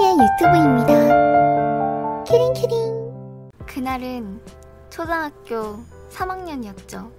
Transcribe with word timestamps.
핑키의 0.00 0.16
유튜브입니다. 0.18 0.94
키링키링. 2.24 3.50
그날은 3.66 4.40
초등학교 4.88 5.78
3학년이었죠. 6.10 7.12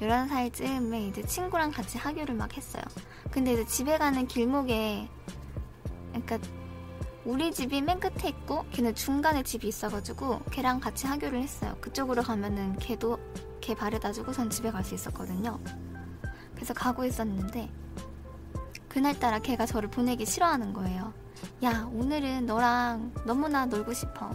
11살 0.00 0.52
쯤에 0.52 1.06
이제 1.08 1.22
친구랑 1.22 1.70
같이 1.70 1.96
하교를 1.96 2.34
막 2.34 2.54
했어요. 2.56 2.82
근데 3.30 3.54
이제 3.54 3.64
집에 3.64 3.96
가는 3.98 4.26
길목에, 4.26 5.08
그러니까 6.10 6.38
우리 7.24 7.50
집이 7.50 7.80
맨 7.82 7.98
끝에 7.98 8.28
있고 8.28 8.64
걔는 8.72 8.94
중간에 8.94 9.42
집이 9.42 9.66
있어가지고 9.66 10.40
걔랑 10.50 10.80
같이 10.80 11.06
하교를 11.06 11.42
했어요. 11.42 11.76
그쪽으로 11.80 12.22
가면은 12.22 12.76
걔도 12.76 13.18
걔 13.60 13.74
바래다 13.74 14.12
주고 14.12 14.32
전 14.32 14.50
집에 14.50 14.70
갈 14.70 14.84
수 14.84 14.94
있었거든요. 14.94 15.58
그래서 16.54 16.74
가고 16.74 17.04
있었는데 17.04 17.70
그날따라 18.88 19.38
걔가 19.40 19.66
저를 19.66 19.88
보내기 19.90 20.24
싫어하는 20.26 20.72
거예요. 20.72 21.12
야, 21.62 21.88
오늘은 21.92 22.46
너랑 22.46 23.12
너무나 23.24 23.66
놀고 23.66 23.92
싶어. 23.92 24.30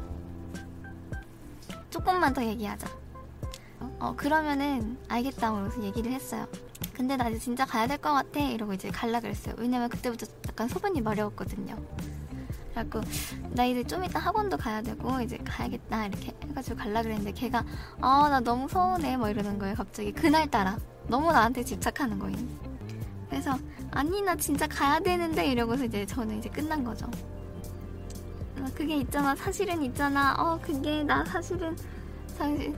조금만 1.89 2.33
더 2.33 2.43
얘기하자. 2.43 2.87
어, 3.99 4.13
그러면은 4.15 4.97
알겠다. 5.09 5.51
그래서 5.51 5.83
얘기를 5.83 6.11
했어요. 6.11 6.47
근데 6.93 7.15
나 7.17 7.29
이제 7.29 7.39
진짜 7.39 7.65
가야 7.65 7.87
될 7.87 7.97
것 7.97 8.13
같아. 8.13 8.39
이러고 8.39 8.73
이제 8.73 8.89
갈라 8.89 9.19
그랬어요. 9.19 9.55
왜냐면 9.57 9.89
그때부터 9.89 10.25
약간 10.47 10.67
소변이 10.67 11.01
마려웠거든요. 11.01 11.75
그래갖고 12.73 13.01
나 13.51 13.65
이제 13.65 13.83
좀 13.83 14.03
이따 14.03 14.19
학원도 14.19 14.57
가야 14.57 14.81
되고 14.81 15.21
이제 15.21 15.37
가야겠다 15.37 16.07
이렇게 16.07 16.33
해가지고 16.43 16.77
갈라 16.77 17.03
그랬는데 17.03 17.31
걔가 17.33 17.63
아 18.01 18.27
나 18.29 18.39
너무 18.39 18.67
서운해 18.67 19.15
뭐 19.15 19.29
이러는 19.29 19.59
거예요 19.59 19.75
갑자기 19.75 20.11
그날따라 20.11 20.79
너무 21.07 21.31
나한테 21.31 21.63
집착하는 21.63 22.17
거예요 22.17 22.35
그래서 23.33 23.57
아니 23.89 24.21
나 24.21 24.35
진짜 24.35 24.67
가야 24.67 24.99
되는데 24.99 25.47
이러고서 25.47 25.85
이제 25.85 26.05
저는 26.05 26.37
이제 26.37 26.49
끝난 26.49 26.83
거죠. 26.83 27.07
어, 28.59 28.65
그게 28.75 28.97
있잖아. 28.97 29.35
사실은 29.35 29.81
있잖아. 29.81 30.35
어 30.37 30.59
그게 30.61 31.03
나 31.03 31.25
사실은 31.25 31.75
사실 32.27 32.75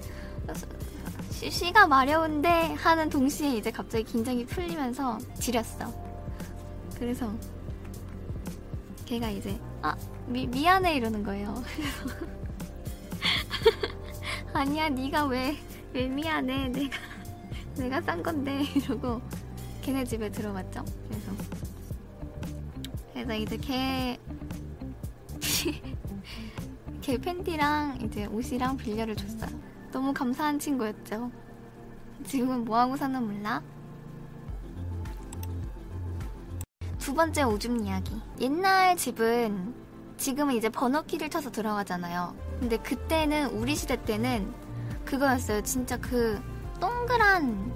시, 1.30 1.52
시가 1.52 1.88
마려운데 1.88 2.74
하는 2.76 3.10
동시에 3.10 3.58
이제 3.58 3.70
갑자기 3.70 4.06
긴장이 4.06 4.46
풀리면서 4.46 5.18
지렸어. 5.42 5.94
그래서 6.98 7.30
걔가 9.06 9.30
이제 9.30 9.60
아 9.82 9.94
미, 10.26 10.48
미안해 10.48 10.96
이러는 10.96 11.22
거예요. 11.22 11.62
아니야 14.54 14.88
네가 14.88 15.26
왜 15.26 15.58
왜 15.96 16.08
미안해? 16.10 16.68
내가 16.68 16.98
내가 17.78 18.02
싼 18.02 18.22
건데 18.22 18.64
이러고 18.76 19.22
걔네 19.86 20.04
집에 20.04 20.32
들어갔죠 20.32 20.84
그래서 21.08 21.32
그래서 23.14 23.36
이제 23.36 23.56
걔 23.58 24.20
걔 27.02 27.18
팬티랑 27.20 28.02
이제 28.02 28.26
옷이랑 28.26 28.78
빌려를 28.78 29.16
줬어요 29.16 29.52
너무 29.92 30.12
감사한 30.12 30.58
친구였죠 30.58 31.30
지금은 32.26 32.66
뭐하고 32.66 32.98
사는 32.98 33.24
몰라 33.24 33.62
두 36.98 37.14
번째 37.14 37.44
오줌 37.44 37.86
이야기. 37.86 38.20
옛날 38.40 38.98
집은 38.98 39.76
지금은 40.18 40.56
이제 40.56 40.70
번호키를 40.70 41.30
쳐서 41.30 41.52
들어가잖아요. 41.52 42.36
근데 42.60 42.78
그때는 42.78 43.52
우리 43.52 43.76
시대 43.76 44.02
때는 44.02 44.52
그거였어요. 45.06 45.62
진짜 45.62 45.98
그 45.98 46.42
동그란 46.80 47.72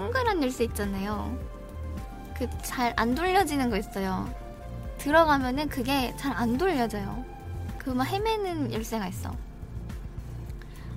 동그란 0.00 0.42
열쇠 0.42 0.64
있잖아요. 0.64 1.34
그 2.36 2.46
잘 2.62 2.92
안 2.98 3.14
돌려지는 3.14 3.70
거 3.70 3.78
있어요. 3.78 4.28
들어가면은 4.98 5.70
그게 5.70 6.14
잘 6.18 6.34
안 6.36 6.58
돌려져요. 6.58 7.24
그 7.78 7.94
막 7.94 8.04
헤매는 8.04 8.74
열쇠가 8.74 9.08
있어. 9.08 9.34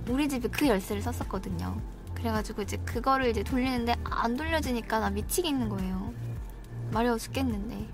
우리 0.09 0.27
집이 0.27 0.49
그 0.49 0.67
열쇠를 0.67 1.01
썼었거든요. 1.01 1.79
그래가지고 2.13 2.63
이제 2.63 2.75
그거를 2.85 3.27
이제 3.29 3.41
돌리는데 3.41 3.95
안 4.03 4.35
돌려지니까 4.35 4.99
나 4.99 5.09
미치겠는 5.09 5.69
거예요. 5.69 6.13
마려워 6.91 7.17
죽겠는데. 7.17 7.87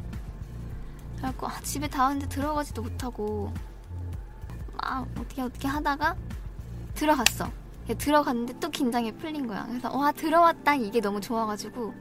그래갖고 1.17 1.47
아, 1.47 1.59
집에 1.61 1.87
다 1.87 2.03
왔는데 2.05 2.29
들어가지도 2.29 2.81
못하고 2.81 3.53
막 4.81 5.05
어떻게 5.19 5.43
어떻게 5.43 5.67
하다가 5.67 6.15
들어갔어. 6.95 7.51
들어갔는데 7.93 8.59
또 8.59 8.69
긴장이 8.69 9.13
풀린 9.13 9.47
거야. 9.47 9.65
그래서 9.67 9.95
와 9.95 10.11
들어왔다 10.11 10.75
이게 10.75 10.99
너무 10.99 11.21
좋아가지고 11.21 11.93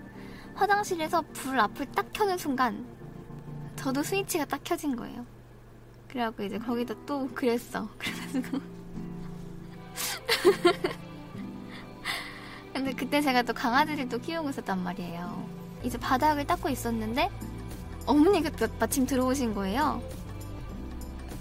화장실에서 0.55 1.23
불 1.33 1.61
앞을 1.61 1.87
딱 1.93 2.13
켜는 2.13 2.39
순간 2.39 2.87
저도 3.77 4.03
스위치가 4.03 4.45
딱 4.45 4.61
켜진 4.65 4.97
거예요. 4.97 5.27
그래갖고 6.09 6.45
이제 6.45 6.59
거기다 6.59 6.95
또 7.05 7.29
그랬어. 7.35 7.89
그래가지고 7.99 8.59
근데 12.73 12.93
그때 12.93 13.21
제가 13.21 13.43
또 13.43 13.53
강아지를 13.53 14.09
또 14.09 14.19
키우고 14.19 14.51
있었단 14.51 14.83
말이에요. 14.83 15.49
이제 15.83 15.99
바닥을 15.99 16.47
닦고 16.47 16.71
있었는데 16.71 17.31
어머니가 18.07 18.51
또 18.51 18.67
마침 18.79 19.07
들어오신 19.07 19.55
거예요. 19.55 20.03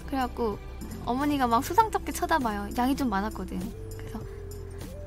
그래갖고 0.06 0.58
어머니가 1.04 1.46
막 1.46 1.64
수상쩍게 1.64 2.12
쳐다봐요. 2.12 2.68
양이 2.78 2.94
좀 2.94 3.10
많았거든. 3.10 3.60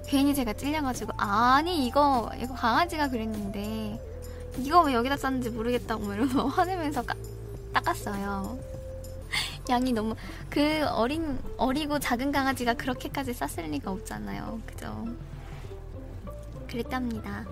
괜히 0.07 0.33
제가 0.33 0.53
찔려가지고 0.53 1.11
아니 1.17 1.85
이거 1.85 2.31
이거 2.39 2.53
강아지가 2.53 3.09
그랬는데 3.09 3.99
이거 4.57 4.81
왜 4.81 4.93
여기다 4.93 5.17
쌌는지 5.17 5.49
모르겠다고 5.49 6.13
이러면서 6.13 6.47
화내면서 6.47 7.03
까, 7.03 7.13
닦았어요. 7.73 8.57
양이 9.69 9.91
너무 9.91 10.15
그 10.49 10.85
어린 10.87 11.37
어리고 11.57 11.99
작은 11.99 12.31
강아지가 12.31 12.73
그렇게까지 12.75 13.33
쌌을 13.33 13.69
리가 13.69 13.91
없잖아요. 13.91 14.61
그죠? 14.65 15.07
그랬답니다. 16.67 17.45